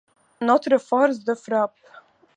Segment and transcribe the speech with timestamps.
[0.41, 1.79] Notre force de frappe.